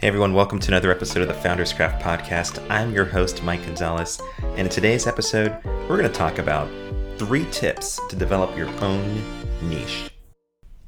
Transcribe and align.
Hey 0.00 0.06
everyone, 0.06 0.32
welcome 0.32 0.60
to 0.60 0.68
another 0.68 0.92
episode 0.92 1.22
of 1.22 1.28
the 1.28 1.34
Founders 1.34 1.72
Craft 1.72 2.00
Podcast. 2.00 2.64
I'm 2.70 2.94
your 2.94 3.04
host, 3.04 3.42
Mike 3.42 3.66
Gonzalez, 3.66 4.20
and 4.40 4.60
in 4.60 4.68
today's 4.68 5.08
episode, 5.08 5.58
we're 5.64 5.98
going 5.98 6.02
to 6.04 6.08
talk 6.08 6.38
about 6.38 6.70
three 7.16 7.44
tips 7.50 7.98
to 8.08 8.14
develop 8.14 8.56
your 8.56 8.68
own 8.80 9.20
niche. 9.60 10.08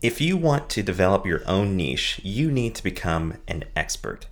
If 0.00 0.20
you 0.20 0.36
want 0.36 0.70
to 0.70 0.84
develop 0.84 1.26
your 1.26 1.42
own 1.48 1.76
niche, 1.76 2.20
you 2.22 2.52
need 2.52 2.76
to 2.76 2.84
become 2.84 3.34
an 3.48 3.64
expert. 3.74 4.28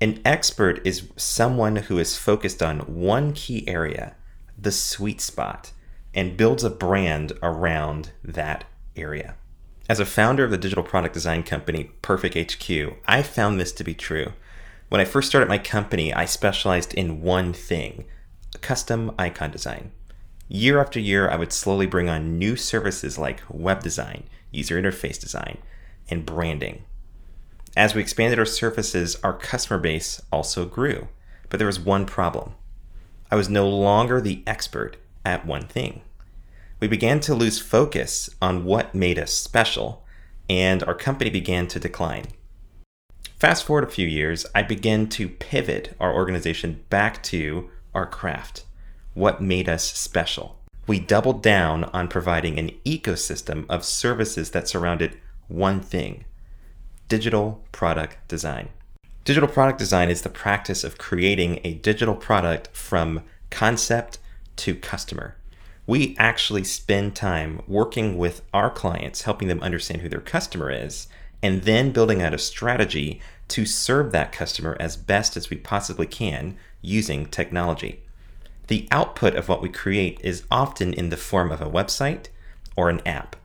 An 0.00 0.20
expert 0.24 0.84
is 0.84 1.08
someone 1.14 1.76
who 1.76 1.96
is 1.96 2.18
focused 2.18 2.64
on 2.64 2.80
one 2.80 3.32
key 3.32 3.62
area, 3.68 4.16
the 4.58 4.72
sweet 4.72 5.20
spot, 5.20 5.70
and 6.12 6.36
builds 6.36 6.64
a 6.64 6.70
brand 6.70 7.32
around 7.44 8.10
that 8.24 8.64
area. 8.96 9.36
As 9.86 10.00
a 10.00 10.06
founder 10.06 10.44
of 10.44 10.50
the 10.50 10.56
digital 10.56 10.82
product 10.82 11.12
design 11.12 11.42
company 11.42 11.90
Perfect 12.00 12.52
HQ, 12.52 12.96
I 13.06 13.22
found 13.22 13.60
this 13.60 13.70
to 13.72 13.84
be 13.84 13.92
true. 13.92 14.32
When 14.88 14.98
I 14.98 15.04
first 15.04 15.28
started 15.28 15.48
my 15.48 15.58
company, 15.58 16.10
I 16.10 16.24
specialized 16.24 16.94
in 16.94 17.20
one 17.20 17.52
thing 17.52 18.06
custom 18.62 19.12
icon 19.18 19.50
design. 19.50 19.92
Year 20.48 20.80
after 20.80 20.98
year, 20.98 21.28
I 21.28 21.36
would 21.36 21.52
slowly 21.52 21.84
bring 21.84 22.08
on 22.08 22.38
new 22.38 22.56
services 22.56 23.18
like 23.18 23.42
web 23.48 23.82
design, 23.82 24.24
user 24.50 24.80
interface 24.80 25.20
design, 25.20 25.58
and 26.08 26.24
branding. 26.24 26.84
As 27.76 27.94
we 27.94 28.00
expanded 28.00 28.38
our 28.38 28.46
services, 28.46 29.18
our 29.22 29.34
customer 29.34 29.78
base 29.78 30.22
also 30.32 30.64
grew. 30.64 31.08
But 31.50 31.58
there 31.58 31.66
was 31.66 31.78
one 31.78 32.06
problem 32.06 32.54
I 33.30 33.36
was 33.36 33.50
no 33.50 33.68
longer 33.68 34.20
the 34.20 34.42
expert 34.46 34.96
at 35.26 35.44
one 35.44 35.66
thing 35.66 36.00
we 36.84 36.88
began 36.88 37.18
to 37.18 37.34
lose 37.34 37.58
focus 37.58 38.28
on 38.42 38.66
what 38.66 38.94
made 38.94 39.18
us 39.18 39.32
special, 39.32 40.04
and 40.50 40.82
our 40.82 40.94
company 40.94 41.30
began 41.30 41.66
to 41.66 41.80
decline. 41.80 42.26
Fast 43.38 43.64
forward 43.64 43.84
a 43.84 43.90
few 43.90 44.06
years, 44.06 44.44
I 44.54 44.64
began 44.64 45.08
to 45.08 45.30
pivot 45.30 45.96
our 45.98 46.12
organization 46.12 46.84
back 46.90 47.22
to 47.22 47.70
our 47.94 48.04
craft, 48.04 48.66
what 49.14 49.40
made 49.40 49.66
us 49.66 49.82
special. 49.82 50.60
We 50.86 51.00
doubled 51.00 51.42
down 51.42 51.84
on 51.84 52.08
providing 52.08 52.58
an 52.58 52.72
ecosystem 52.84 53.64
of 53.70 53.82
services 53.82 54.50
that 54.50 54.68
surrounded 54.68 55.18
one 55.48 55.80
thing 55.80 56.26
digital 57.08 57.64
product 57.72 58.18
design. 58.28 58.68
Digital 59.24 59.48
product 59.48 59.78
design 59.78 60.10
is 60.10 60.20
the 60.20 60.28
practice 60.28 60.84
of 60.84 60.98
creating 60.98 61.60
a 61.64 61.72
digital 61.72 62.14
product 62.14 62.68
from 62.76 63.22
concept 63.48 64.18
to 64.56 64.74
customer 64.74 65.36
we 65.86 66.16
actually 66.18 66.64
spend 66.64 67.14
time 67.14 67.62
working 67.68 68.16
with 68.16 68.42
our 68.54 68.70
clients, 68.70 69.22
helping 69.22 69.48
them 69.48 69.62
understand 69.62 70.00
who 70.00 70.08
their 70.08 70.20
customer 70.20 70.70
is, 70.70 71.08
and 71.42 71.62
then 71.62 71.92
building 71.92 72.22
out 72.22 72.32
a 72.32 72.38
strategy 72.38 73.20
to 73.48 73.66
serve 73.66 74.10
that 74.12 74.32
customer 74.32 74.76
as 74.80 74.96
best 74.96 75.36
as 75.36 75.50
we 75.50 75.56
possibly 75.56 76.06
can 76.06 76.56
using 76.80 77.26
technology. 77.26 78.02
The 78.68 78.88
output 78.90 79.34
of 79.34 79.48
what 79.48 79.60
we 79.60 79.68
create 79.68 80.18
is 80.22 80.44
often 80.50 80.94
in 80.94 81.10
the 81.10 81.18
form 81.18 81.52
of 81.52 81.60
a 81.60 81.70
website 81.70 82.28
or 82.76 82.88
an 82.88 83.06
app. 83.06 83.36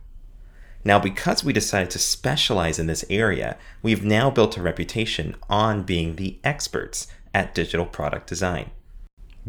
Now, 0.85 0.97
because 0.97 1.43
we 1.43 1.51
decided 1.51 1.89
to 1.91 1.99
specialize 1.99 2.79
in 2.79 2.87
this 2.87 3.03
area, 3.09 3.57
we've 3.81 4.03
now 4.03 4.29
built 4.29 4.55
a 4.55 4.61
reputation 4.61 5.35
on 5.49 5.83
being 5.83 6.15
the 6.15 6.39
experts 6.43 7.07
at 7.33 7.53
digital 7.53 7.85
product 7.85 8.27
design. 8.27 8.71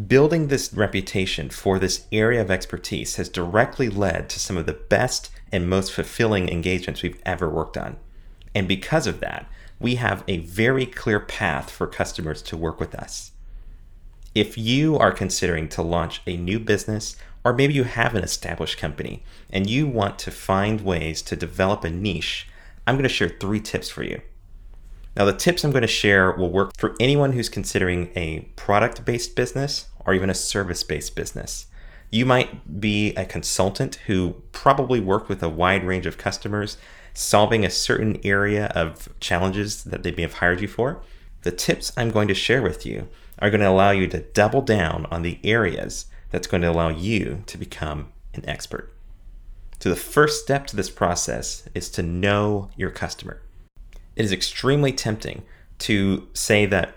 Building 0.07 0.47
this 0.47 0.73
reputation 0.73 1.51
for 1.51 1.79
this 1.79 2.07
area 2.13 2.41
of 2.41 2.51
expertise 2.51 3.17
has 3.17 3.29
directly 3.29 3.89
led 3.89 4.29
to 4.29 4.39
some 4.39 4.57
of 4.57 4.65
the 4.65 4.73
best 4.73 5.31
and 5.51 5.69
most 5.69 5.93
fulfilling 5.93 6.49
engagements 6.49 7.03
we've 7.03 7.21
ever 7.27 7.51
worked 7.51 7.77
on. 7.77 7.97
And 8.55 8.69
because 8.69 9.09
of 9.09 9.19
that, 9.19 9.51
we 9.81 9.97
have 9.97 10.23
a 10.29 10.39
very 10.39 10.87
clear 10.87 11.19
path 11.19 11.71
for 11.71 11.89
customers 11.89 12.41
to 12.43 12.57
work 12.57 12.79
with 12.79 12.95
us. 12.95 13.33
If 14.33 14.57
you 14.57 14.97
are 14.97 15.11
considering 15.11 15.69
to 15.71 15.83
launch 15.83 16.23
a 16.25 16.37
new 16.37 16.61
business, 16.61 17.17
or 17.45 17.53
maybe 17.53 17.75
you 17.75 17.85
have 17.85 18.15
an 18.15 18.23
established 18.23 18.79
company 18.79 19.25
and 19.51 19.69
you 19.69 19.89
want 19.89 20.21
to 20.21 20.31
find 20.31 20.83
ways 20.83 21.21
to 21.23 21.35
develop 21.35 21.83
a 21.83 21.91
niche, 21.91 22.47
I'm 22.87 22.95
going 22.95 23.03
to 23.03 23.09
share 23.09 23.29
three 23.41 23.61
tips 23.61 23.89
for 23.89 24.05
you. 24.05 24.21
Now, 25.17 25.25
the 25.25 25.35
tips 25.35 25.65
I'm 25.65 25.73
going 25.73 25.83
to 25.83 25.89
share 25.89 26.31
will 26.31 26.51
work 26.51 26.71
for 26.79 26.95
anyone 27.01 27.33
who's 27.33 27.49
considering 27.49 28.11
a 28.15 28.49
product 28.55 29.05
based 29.05 29.35
business 29.35 29.87
or 30.07 30.15
even 30.15 30.31
a 30.31 30.35
service 30.35 30.83
based 30.83 31.15
business. 31.15 31.67
You 32.11 32.27
might 32.27 32.81
be 32.81 33.15
a 33.15 33.25
consultant 33.25 33.97
who 34.07 34.43
probably 34.53 35.01
worked 35.01 35.29
with 35.29 35.43
a 35.43 35.49
wide 35.49 35.85
range 35.85 36.07
of 36.07 36.19
customers, 36.19 36.77
solving 37.15 37.65
a 37.65 37.71
certain 37.71 38.19
area 38.25 38.67
of 38.75 39.09
challenges 39.21 39.85
that 39.85 40.03
they 40.03 40.11
may 40.13 40.23
have 40.23 40.35
hired 40.35 40.61
you 40.61 40.69
for. 40.69 41.03
The 41.43 41.53
tips 41.53 41.93
I'm 41.97 42.11
going 42.11 42.29
to 42.29 42.35
share 42.35 42.63
with 42.63 42.85
you 42.85 43.09
are 43.39 43.51
going 43.51 43.61
to 43.61 43.69
allow 43.69 43.91
you 43.91 44.07
to 44.09 44.21
double 44.21 44.63
down 44.63 45.07
on 45.11 45.23
the 45.23 45.39
areas 45.45 46.07
that's 46.31 46.47
going 46.47 46.63
to 46.63 46.71
allow 46.71 46.89
you 46.89 47.43
to 47.47 47.57
become 47.57 48.09
an 48.35 48.49
expert. 48.49 48.93
So, 49.79 49.89
the 49.89 49.97
first 49.97 50.43
step 50.43 50.67
to 50.69 50.77
this 50.77 50.91
process 50.91 51.67
is 51.75 51.89
to 51.91 52.03
know 52.03 52.71
your 52.77 52.91
customer 52.91 53.41
it 54.21 54.25
is 54.25 54.33
extremely 54.33 54.93
tempting 54.93 55.43
to 55.79 56.29
say 56.35 56.67
that 56.67 56.95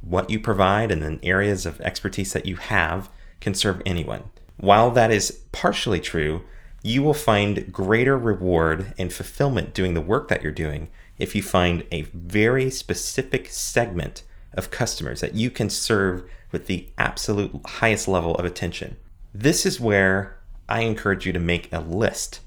what 0.00 0.30
you 0.30 0.40
provide 0.40 0.90
and 0.90 1.02
the 1.02 1.24
areas 1.24 1.66
of 1.66 1.80
expertise 1.80 2.32
that 2.32 2.46
you 2.46 2.56
have 2.56 3.10
can 3.40 3.54
serve 3.54 3.82
anyone. 3.84 4.24
While 4.56 4.90
that 4.92 5.10
is 5.10 5.42
partially 5.52 6.00
true, 6.00 6.42
you 6.82 7.02
will 7.02 7.14
find 7.14 7.72
greater 7.72 8.16
reward 8.16 8.94
and 8.98 9.12
fulfillment 9.12 9.74
doing 9.74 9.94
the 9.94 10.00
work 10.00 10.28
that 10.28 10.42
you're 10.42 10.52
doing 10.52 10.88
if 11.18 11.34
you 11.34 11.42
find 11.42 11.84
a 11.92 12.02
very 12.02 12.70
specific 12.70 13.48
segment 13.48 14.22
of 14.54 14.70
customers 14.70 15.20
that 15.20 15.34
you 15.34 15.50
can 15.50 15.68
serve 15.68 16.24
with 16.50 16.66
the 16.66 16.88
absolute 16.98 17.52
highest 17.66 18.08
level 18.08 18.34
of 18.36 18.44
attention. 18.44 18.96
This 19.32 19.64
is 19.64 19.78
where 19.78 20.38
I 20.68 20.80
encourage 20.82 21.26
you 21.26 21.32
to 21.32 21.38
make 21.38 21.72
a 21.72 21.80
list 21.80 22.40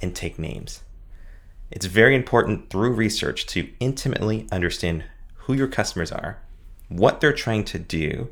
and 0.00 0.14
take 0.14 0.38
names. 0.38 0.82
It's 1.70 1.86
very 1.86 2.16
important 2.16 2.70
through 2.70 2.94
research 2.94 3.46
to 3.48 3.68
intimately 3.80 4.48
understand 4.50 5.04
who 5.34 5.54
your 5.54 5.68
customers 5.68 6.10
are, 6.10 6.38
what 6.90 7.20
they're 7.20 7.32
trying 7.32 7.64
to 7.64 7.78
do 7.78 8.28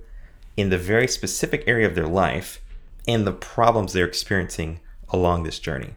in 0.57 0.69
the 0.69 0.77
very 0.77 1.09
specific 1.09 1.65
area 1.67 1.87
of 1.87 1.95
their 1.95 2.07
life, 2.07 2.61
and 3.07 3.27
the 3.27 3.33
problems 3.33 3.93
they're 3.93 4.05
experiencing 4.05 4.81
along 5.09 5.43
this 5.43 5.59
journey. 5.59 5.95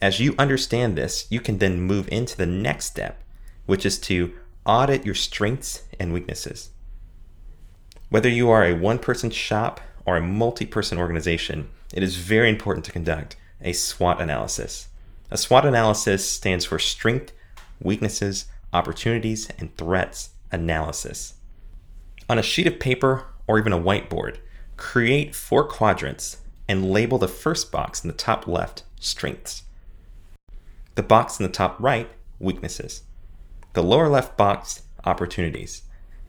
As 0.00 0.20
you 0.20 0.34
understand 0.38 0.96
this, 0.96 1.26
you 1.28 1.40
can 1.40 1.58
then 1.58 1.80
move 1.80 2.08
into 2.10 2.36
the 2.36 2.46
next 2.46 2.86
step, 2.86 3.20
which 3.66 3.84
is 3.84 3.98
to 4.00 4.32
audit 4.64 5.04
your 5.04 5.14
strengths 5.14 5.82
and 5.98 6.12
weaknesses. 6.12 6.70
Whether 8.08 8.28
you 8.28 8.48
are 8.50 8.64
a 8.64 8.74
one 8.74 8.98
person 8.98 9.30
shop 9.30 9.80
or 10.06 10.16
a 10.16 10.22
multi 10.22 10.66
person 10.66 10.96
organization, 10.98 11.68
it 11.92 12.02
is 12.02 12.16
very 12.16 12.48
important 12.48 12.84
to 12.86 12.92
conduct 12.92 13.36
a 13.60 13.72
SWOT 13.72 14.20
analysis. 14.20 14.88
A 15.30 15.36
SWOT 15.36 15.66
analysis 15.66 16.28
stands 16.28 16.64
for 16.64 16.78
Strength, 16.78 17.32
Weaknesses, 17.80 18.46
Opportunities, 18.72 19.48
and 19.58 19.76
Threats 19.76 20.30
Analysis. 20.52 21.34
On 22.28 22.38
a 22.38 22.42
sheet 22.42 22.66
of 22.66 22.80
paper 22.80 23.26
or 23.46 23.58
even 23.58 23.72
a 23.72 23.80
whiteboard, 23.80 24.38
create 24.76 25.34
four 25.34 25.64
quadrants 25.64 26.38
and 26.68 26.90
label 26.90 27.18
the 27.18 27.28
first 27.28 27.70
box 27.70 28.02
in 28.02 28.08
the 28.08 28.16
top 28.16 28.46
left 28.46 28.84
Strengths, 28.98 29.64
the 30.94 31.02
box 31.02 31.38
in 31.38 31.44
the 31.44 31.52
top 31.52 31.76
right 31.78 32.08
Weaknesses, 32.38 33.02
the 33.74 33.82
lower 33.82 34.08
left 34.08 34.36
box 34.36 34.82
Opportunities, 35.04 35.82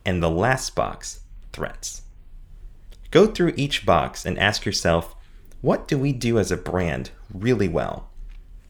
and 0.04 0.22
the 0.22 0.30
last 0.30 0.74
box 0.74 1.20
Threats. 1.52 2.02
Go 3.10 3.26
through 3.26 3.54
each 3.56 3.86
box 3.86 4.26
and 4.26 4.38
ask 4.38 4.66
yourself, 4.66 5.16
what 5.62 5.88
do 5.88 5.96
we 5.96 6.12
do 6.12 6.38
as 6.38 6.52
a 6.52 6.56
brand 6.56 7.10
really 7.32 7.68
well? 7.68 8.10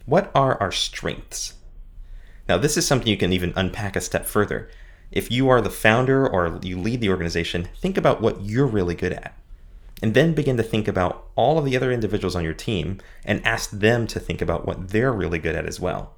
What 0.04 0.30
are 0.36 0.56
our 0.60 0.70
strengths? 0.70 1.54
Now, 2.48 2.56
this 2.56 2.76
is 2.76 2.86
something 2.86 3.08
you 3.08 3.16
can 3.16 3.32
even 3.32 3.52
unpack 3.56 3.96
a 3.96 4.00
step 4.00 4.24
further. 4.26 4.70
If 5.10 5.30
you 5.30 5.48
are 5.48 5.60
the 5.60 5.70
founder 5.70 6.28
or 6.28 6.58
you 6.62 6.78
lead 6.78 7.00
the 7.00 7.10
organization, 7.10 7.68
think 7.78 7.96
about 7.96 8.20
what 8.20 8.42
you're 8.42 8.66
really 8.66 8.94
good 8.94 9.12
at. 9.12 9.36
And 10.02 10.12
then 10.12 10.34
begin 10.34 10.56
to 10.58 10.62
think 10.62 10.88
about 10.88 11.26
all 11.36 11.58
of 11.58 11.64
the 11.64 11.76
other 11.76 11.90
individuals 11.90 12.36
on 12.36 12.44
your 12.44 12.52
team 12.52 12.98
and 13.24 13.44
ask 13.46 13.70
them 13.70 14.06
to 14.08 14.20
think 14.20 14.42
about 14.42 14.66
what 14.66 14.88
they're 14.88 15.12
really 15.12 15.38
good 15.38 15.56
at 15.56 15.66
as 15.66 15.80
well. 15.80 16.14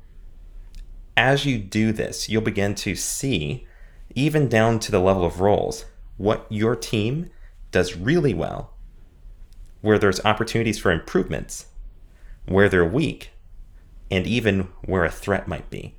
As 1.16 1.44
you 1.44 1.58
do 1.58 1.92
this, 1.92 2.28
you'll 2.28 2.42
begin 2.42 2.74
to 2.76 2.94
see, 2.94 3.66
even 4.14 4.48
down 4.48 4.80
to 4.80 4.90
the 4.90 5.00
level 5.00 5.24
of 5.24 5.40
roles, 5.40 5.84
what 6.16 6.46
your 6.48 6.74
team 6.74 7.30
does 7.70 7.96
really 7.96 8.34
well, 8.34 8.72
where 9.80 9.98
there's 9.98 10.24
opportunities 10.24 10.78
for 10.78 10.90
improvements, 10.90 11.66
where 12.46 12.68
they're 12.68 12.84
weak, 12.84 13.30
and 14.10 14.26
even 14.26 14.68
where 14.84 15.04
a 15.04 15.10
threat 15.10 15.46
might 15.46 15.70
be. 15.70 15.94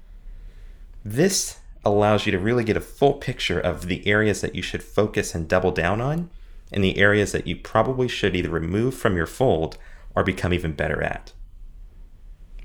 This 1.06 1.59
allows 1.86 2.26
you 2.26 2.31
to 2.31 2.40
really 2.40 2.64
get 2.64 2.78
a 2.78 2.81
full 2.81 3.14
picture 3.14 3.60
of 3.60 3.88
the 3.88 4.06
areas 4.08 4.42
that 4.42 4.56
you 4.56 4.62
should 4.62 4.84
focus 4.84 5.34
and 5.34 5.48
double 5.48 5.72
down 5.72 6.02
on, 6.02 6.30
and 6.72 6.84
the 6.84 6.98
areas 6.98 7.31
that 7.31 7.48
you 7.48 7.56
probably 7.56 8.08
should 8.08 8.36
either 8.36 8.50
remove 8.50 8.94
from 8.94 9.16
your 9.16 9.26
fold 9.26 9.78
or 10.16 10.24
become 10.24 10.54
even 10.54 10.74
better 10.74 11.02
at. 11.02 11.34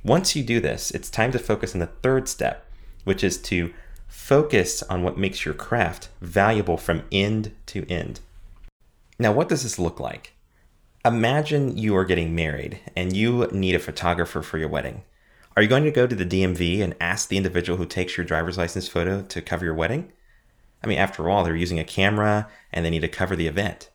Once 0.04 0.36
you 0.36 0.42
do 0.42 0.60
this, 0.60 0.90
it's 0.90 1.08
time 1.08 1.32
to 1.32 1.38
focus 1.38 1.74
on 1.74 1.80
the 1.80 1.86
third 1.86 2.28
step, 2.28 2.70
which 3.04 3.24
is 3.24 3.40
to 3.40 3.72
Focus 4.14 4.82
on 4.84 5.02
what 5.02 5.18
makes 5.18 5.44
your 5.44 5.52
craft 5.52 6.08
valuable 6.22 6.78
from 6.78 7.02
end 7.12 7.52
to 7.66 7.84
end. 7.90 8.20
Now, 9.18 9.32
what 9.32 9.48
does 9.48 9.64
this 9.64 9.78
look 9.78 10.00
like? 10.00 10.32
Imagine 11.04 11.76
you 11.76 11.94
are 11.96 12.06
getting 12.06 12.34
married 12.34 12.78
and 12.96 13.14
you 13.14 13.46
need 13.52 13.74
a 13.74 13.78
photographer 13.80 14.40
for 14.40 14.56
your 14.56 14.68
wedding. 14.68 15.02
Are 15.56 15.62
you 15.62 15.68
going 15.68 15.84
to 15.84 15.92
go 15.92 16.08
to 16.08 16.16
the 16.16 16.26
DMV 16.26 16.82
and 16.82 16.96
ask 17.00 17.28
the 17.28 17.36
individual 17.36 17.78
who 17.78 17.86
takes 17.86 18.16
your 18.16 18.26
driver's 18.26 18.58
license 18.58 18.88
photo 18.88 19.22
to 19.22 19.40
cover 19.40 19.64
your 19.64 19.74
wedding? 19.74 20.10
I 20.82 20.88
mean, 20.88 20.98
after 20.98 21.30
all, 21.30 21.44
they're 21.44 21.54
using 21.54 21.78
a 21.78 21.84
camera 21.84 22.48
and 22.72 22.84
they 22.84 22.90
need 22.90 23.02
to 23.02 23.08
cover 23.08 23.36
the 23.36 23.46
event. 23.46 23.88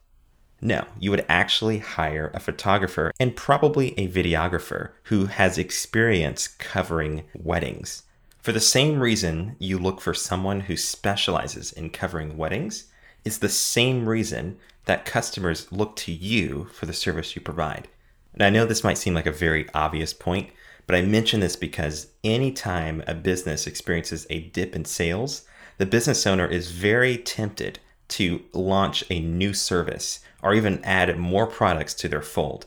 No, 0.62 0.86
you 1.00 1.12
would 1.12 1.26
actually 1.28 1.80
hire 1.80 2.32
a 2.34 2.40
photographer 2.40 3.12
and 3.20 3.36
probably 3.36 3.94
a 4.00 4.08
videographer 4.08 4.92
who 5.04 5.26
has 5.26 5.58
experience 5.58 6.48
covering 6.48 7.24
weddings. 7.34 8.04
For 8.40 8.54
the 8.54 8.62
same 8.62 9.02
reason 9.02 9.58
you 9.60 9.78
look 9.78 10.00
for 10.00 10.14
someone 10.14 10.62
who 10.62 10.78
specializes 10.78 11.74
in 11.74 11.90
covering 11.90 12.38
weddings, 12.38 12.86
it's 13.26 13.38
the 13.38 13.50
same 13.50 14.08
reason 14.08 14.58
that 14.86 15.04
customers 15.04 15.70
look 15.74 15.98
to 15.98 16.14
you 16.14 16.70
for 16.74 16.86
the 16.86 16.94
service 16.94 17.36
you 17.36 17.42
provide. 17.42 17.90
And 18.34 18.44
I 18.44 18.50
know 18.50 18.66
this 18.66 18.84
might 18.84 18.98
seem 18.98 19.14
like 19.14 19.26
a 19.26 19.32
very 19.32 19.68
obvious 19.74 20.14
point, 20.14 20.52
but 20.90 20.98
I 20.98 21.04
mention 21.04 21.40
this 21.40 21.56
because 21.56 22.08
anytime 22.24 23.04
a 23.06 23.14
business 23.14 23.68
experiences 23.68 24.26
a 24.32 24.40
dip 24.40 24.76
in 24.76 24.86
sales, 24.86 25.44
the 25.78 25.86
business 25.86 26.26
owner 26.26 26.48
is 26.48 26.72
very 26.72 27.16
tempted 27.16 27.78
to 28.08 28.42
launch 28.54 29.04
a 29.12 29.20
new 29.20 29.54
service 29.54 30.22
or 30.42 30.56
even 30.56 30.84
add 30.84 31.16
more 31.20 31.46
products 31.46 31.94
to 31.94 32.10
their 32.10 32.24
fold. 32.24 32.66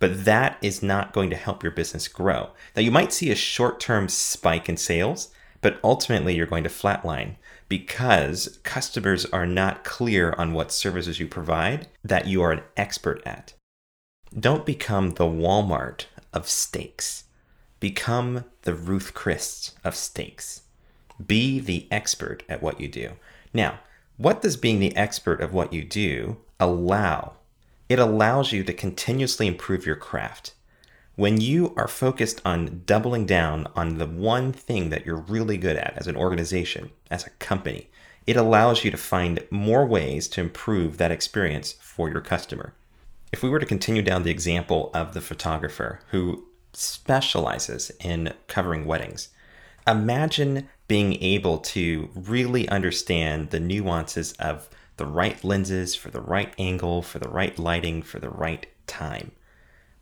But 0.00 0.24
that 0.24 0.58
is 0.60 0.82
not 0.82 1.12
going 1.12 1.30
to 1.30 1.36
help 1.36 1.62
your 1.62 1.70
business 1.70 2.08
grow. 2.08 2.50
Now, 2.74 2.82
you 2.82 2.90
might 2.90 3.12
see 3.12 3.30
a 3.30 3.36
short 3.36 3.78
term 3.78 4.08
spike 4.08 4.68
in 4.68 4.76
sales, 4.76 5.28
but 5.60 5.78
ultimately 5.84 6.34
you're 6.34 6.46
going 6.46 6.64
to 6.64 6.70
flatline 6.70 7.36
because 7.68 8.58
customers 8.64 9.26
are 9.26 9.46
not 9.46 9.84
clear 9.84 10.34
on 10.36 10.54
what 10.54 10.72
services 10.72 11.20
you 11.20 11.28
provide 11.28 11.86
that 12.02 12.26
you 12.26 12.42
are 12.42 12.50
an 12.50 12.62
expert 12.76 13.22
at. 13.24 13.54
Don't 14.36 14.66
become 14.66 15.10
the 15.10 15.26
Walmart 15.26 16.06
of 16.32 16.48
steaks. 16.48 17.26
Become 17.80 18.44
the 18.62 18.74
Ruth 18.74 19.14
Chris 19.14 19.72
of 19.82 19.96
steaks. 19.96 20.62
Be 21.24 21.58
the 21.58 21.88
expert 21.90 22.42
at 22.46 22.62
what 22.62 22.78
you 22.78 22.88
do. 22.88 23.12
Now, 23.54 23.80
what 24.18 24.42
does 24.42 24.58
being 24.58 24.80
the 24.80 24.94
expert 24.94 25.40
of 25.40 25.54
what 25.54 25.72
you 25.72 25.82
do 25.82 26.36
allow? 26.58 27.32
It 27.88 27.98
allows 27.98 28.52
you 28.52 28.62
to 28.64 28.74
continuously 28.74 29.46
improve 29.46 29.86
your 29.86 29.96
craft. 29.96 30.52
When 31.16 31.40
you 31.40 31.74
are 31.74 31.88
focused 31.88 32.42
on 32.44 32.82
doubling 32.84 33.24
down 33.24 33.66
on 33.74 33.96
the 33.96 34.06
one 34.06 34.52
thing 34.52 34.90
that 34.90 35.06
you're 35.06 35.16
really 35.16 35.56
good 35.56 35.76
at 35.76 35.94
as 35.96 36.06
an 36.06 36.16
organization, 36.16 36.90
as 37.10 37.26
a 37.26 37.30
company, 37.30 37.88
it 38.26 38.36
allows 38.36 38.84
you 38.84 38.90
to 38.90 38.96
find 38.98 39.42
more 39.50 39.86
ways 39.86 40.28
to 40.28 40.42
improve 40.42 40.98
that 40.98 41.10
experience 41.10 41.72
for 41.80 42.10
your 42.10 42.20
customer. 42.20 42.74
If 43.32 43.42
we 43.42 43.48
were 43.48 43.58
to 43.58 43.66
continue 43.66 44.02
down 44.02 44.22
the 44.22 44.30
example 44.30 44.90
of 44.92 45.14
the 45.14 45.20
photographer 45.20 46.00
who 46.10 46.44
specializes 46.72 47.90
in 48.00 48.32
covering 48.46 48.84
weddings, 48.84 49.28
imagine 49.86 50.68
being 50.88 51.22
able 51.22 51.58
to 51.58 52.10
really 52.14 52.68
understand 52.68 53.50
the 53.50 53.60
nuances 53.60 54.32
of 54.34 54.68
the 54.96 55.06
right 55.06 55.42
lenses 55.42 55.94
for 55.94 56.10
the 56.10 56.20
right 56.20 56.52
angle, 56.58 57.00
for 57.02 57.18
the 57.18 57.28
right 57.28 57.58
lighting, 57.58 58.02
for 58.02 58.18
the 58.18 58.28
right 58.28 58.66
time. 58.86 59.32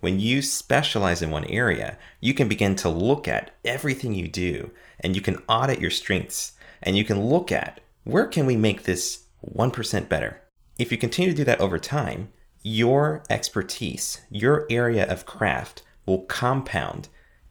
When 0.01 0.21
you 0.21 0.43
specialize 0.43 1.23
in 1.23 1.31
one 1.31 1.45
area, 1.45 1.99
you 2.21 2.33
can 2.33 2.49
begin 2.49 2.77
to 2.77 2.89
look 2.89 3.27
at 3.27 3.51
everything 3.65 4.15
you 4.15 4.29
do 4.29 4.71
and 5.01 5.17
you 5.17 5.23
can 5.23 5.43
audit 5.49 5.81
your 5.81 5.91
strengths 5.91 6.53
and 6.83 6.97
you 6.97 7.05
can 7.05 7.21
look 7.21 7.51
at 7.51 7.81
where 8.05 8.27
can 8.27 8.47
we 8.47 8.57
make 8.57 8.85
this 8.85 9.25
1% 9.45 10.09
better. 10.09 10.41
If 10.79 10.93
you 10.93 10.99
continue 10.99 11.33
to 11.33 11.37
do 11.37 11.45
that 11.45 11.61
over 11.61 11.79
time, 11.79 12.29
your 12.63 13.23
expertise, 13.29 14.21
your 14.31 14.67
area 14.71 15.07
of 15.07 15.27
craft 15.27 15.83
will 16.09 16.23
compound 16.23 17.09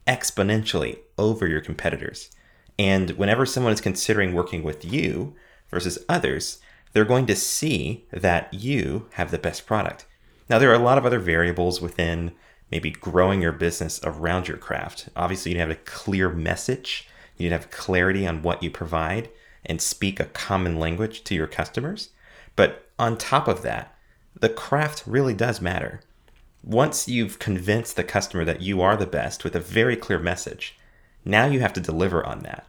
exponentially 0.08 1.00
over 1.18 1.48
your 1.48 1.62
competitors. 1.62 2.32
And 2.80 3.12
whenever 3.12 3.46
someone 3.46 3.74
is 3.74 3.82
considering 3.82 4.34
working 4.34 4.64
with 4.64 4.84
you 4.84 5.36
versus 5.70 6.00
others, 6.10 6.60
they're 6.94 7.06
going 7.06 7.26
to 7.28 7.36
see 7.36 8.06
that 8.12 8.54
you 8.54 9.08
have 9.14 9.32
the 9.32 9.38
best 9.38 9.66
product. 9.66 10.06
Now, 10.50 10.60
there 10.60 10.72
are 10.72 10.76
a 10.76 10.80
lot 10.80 10.98
of 10.98 11.06
other 11.06 11.20
variables 11.20 11.82
within 11.82 12.34
maybe 12.72 12.92
growing 12.92 13.42
your 13.42 13.52
business 13.52 14.00
around 14.04 14.48
your 14.48 14.58
craft. 14.58 15.10
Obviously, 15.16 15.54
you 15.54 15.60
have 15.60 15.70
a 15.70 15.76
clear 15.76 16.30
message, 16.30 17.08
you 17.38 17.44
need 17.44 17.50
to 17.50 17.58
have 17.58 17.72
clarity 17.72 18.26
on 18.28 18.42
what 18.42 18.64
you 18.64 18.72
provide, 18.72 19.30
and 19.66 19.82
speak 19.82 20.20
a 20.20 20.26
common 20.26 20.80
language 20.80 21.24
to 21.26 21.36
your 21.36 21.48
customers. 21.48 22.10
But 22.56 22.90
on 22.98 23.18
top 23.18 23.48
of 23.48 23.62
that, 23.64 23.96
the 24.40 24.50
craft 24.50 25.04
really 25.06 25.34
does 25.34 25.62
matter. 25.62 26.02
Once 26.64 27.08
you've 27.08 27.40
convinced 27.40 27.96
the 27.96 28.04
customer 28.04 28.44
that 28.44 28.62
you 28.62 28.82
are 28.82 28.98
the 28.98 29.06
best 29.06 29.44
with 29.44 29.56
a 29.56 29.60
very 29.60 29.96
clear 29.96 30.20
message, 30.20 30.78
now 31.24 31.46
you 31.46 31.60
have 31.60 31.74
to 31.74 31.80
deliver 31.80 32.26
on 32.26 32.40
that. 32.40 32.68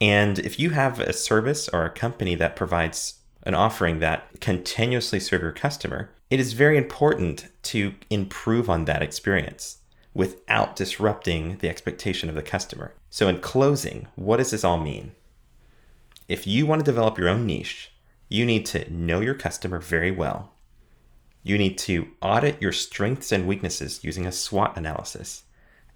And 0.00 0.38
if 0.38 0.58
you 0.58 0.70
have 0.70 0.98
a 1.00 1.12
service 1.12 1.68
or 1.68 1.84
a 1.84 1.90
company 1.90 2.34
that 2.34 2.56
provides 2.56 3.20
an 3.44 3.54
offering 3.54 4.00
that 4.00 4.40
continuously 4.40 5.20
serve 5.20 5.42
your 5.42 5.52
customer, 5.52 6.10
it 6.30 6.40
is 6.40 6.52
very 6.52 6.76
important 6.76 7.48
to 7.64 7.94
improve 8.08 8.70
on 8.70 8.84
that 8.84 9.02
experience 9.02 9.78
without 10.14 10.76
disrupting 10.76 11.58
the 11.58 11.68
expectation 11.68 12.28
of 12.28 12.34
the 12.34 12.42
customer. 12.42 12.94
So 13.10 13.28
in 13.28 13.40
closing, 13.40 14.08
what 14.16 14.38
does 14.38 14.50
this 14.50 14.64
all 14.64 14.78
mean? 14.78 15.12
If 16.28 16.46
you 16.46 16.66
want 16.66 16.80
to 16.80 16.84
develop 16.84 17.18
your 17.18 17.28
own 17.28 17.46
niche, 17.46 17.92
you 18.28 18.46
need 18.46 18.64
to 18.66 18.90
know 18.92 19.20
your 19.20 19.34
customer 19.34 19.80
very 19.80 20.10
well. 20.10 20.52
You 21.42 21.56
need 21.56 21.78
to 21.78 22.08
audit 22.20 22.60
your 22.60 22.72
strengths 22.72 23.32
and 23.32 23.46
weaknesses 23.46 24.04
using 24.04 24.26
a 24.26 24.32
SWOT 24.32 24.76
analysis 24.76 25.44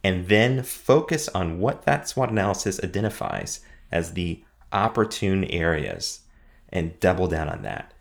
and 0.02 0.28
then 0.28 0.62
focus 0.62 1.28
on 1.30 1.58
what 1.58 1.84
that 1.84 2.08
SWOT 2.08 2.30
analysis 2.30 2.78
identifies 2.84 3.60
as 3.90 4.12
the 4.12 4.44
opportune 4.72 5.44
areas 5.44 6.20
and 6.68 6.98
double 7.00 7.26
down 7.26 7.48
on 7.48 7.62
that. 7.62 7.92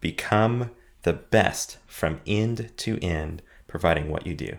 Become 0.00 0.70
the 1.02 1.12
best 1.12 1.78
from 1.86 2.20
end 2.26 2.70
to 2.76 2.98
end, 3.02 3.42
providing 3.66 4.08
what 4.08 4.26
you 4.26 4.34
do. 4.34 4.56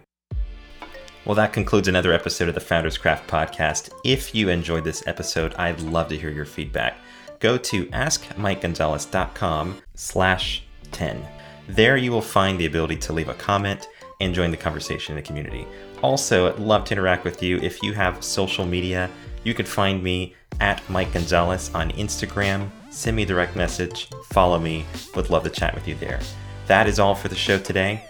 Well, 1.26 1.36
that 1.36 1.54
concludes 1.54 1.88
another 1.88 2.12
episode 2.12 2.50
of 2.50 2.56
the 2.56 2.62
Founders 2.62 2.98
Craft 2.98 3.30
podcast. 3.30 3.92
If 4.04 4.34
you 4.34 4.50
enjoyed 4.50 4.84
this 4.84 5.06
episode, 5.06 5.54
I'd 5.56 5.82
love 5.82 6.08
to 6.10 6.18
hear 6.18 6.32
your 6.32 6.46
feedback. 6.46 6.98
Go 7.40 7.58
to 7.58 7.86
askmikegonzalez.com 7.88 9.82
slash 9.96 10.64
10. 10.92 11.39
There 11.70 11.98
you 11.98 12.12
will 12.12 12.22
find 12.22 12.60
the 12.60 12.66
ability 12.66 12.98
to 12.98 13.14
leave 13.14 13.30
a 13.30 13.34
comment 13.36 13.88
and 14.20 14.34
join 14.34 14.52
the 14.52 14.58
conversation 14.58 15.16
in 15.16 15.24
the 15.24 15.28
community. 15.28 15.68
Also, 16.02 16.48
I'd 16.48 16.60
love 16.60 16.84
to 16.86 16.94
interact 16.94 17.24
with 17.24 17.44
you. 17.44 17.58
If 17.60 17.84
you 17.84 17.94
have 17.94 18.24
social 18.24 18.66
media, 18.66 19.10
you 19.44 19.54
can 19.54 19.66
find 19.66 20.04
me 20.04 20.36
at 20.60 20.82
Mike 20.90 21.14
Gonzalez 21.14 21.72
on 21.74 21.92
Instagram. 21.92 22.70
Send 22.90 23.16
me 23.16 23.24
a 23.24 23.26
direct 23.26 23.56
message, 23.56 24.10
follow 24.26 24.60
me. 24.60 24.84
Would 25.16 25.30
love 25.30 25.44
to 25.44 25.50
chat 25.50 25.76
with 25.76 25.88
you 25.88 25.96
there. 25.96 26.20
That 26.68 26.88
is 26.88 27.00
all 27.00 27.16
for 27.16 27.28
the 27.28 27.36
show 27.36 27.60
today. 27.60 28.04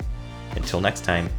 Until 0.56 0.82
next 0.82 1.04
time, 1.04 1.30